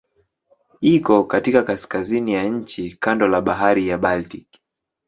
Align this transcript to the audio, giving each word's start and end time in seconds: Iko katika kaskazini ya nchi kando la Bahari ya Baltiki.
Iko 0.81 1.23
katika 1.23 1.63
kaskazini 1.63 2.33
ya 2.33 2.43
nchi 2.43 2.91
kando 2.99 3.27
la 3.27 3.41
Bahari 3.41 3.87
ya 3.87 3.97
Baltiki. 3.97 4.61